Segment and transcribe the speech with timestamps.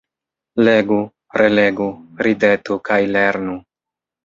[0.67, 0.97] Legu,
[1.41, 1.91] relegu,
[2.25, 3.57] ridetu kaj lernu.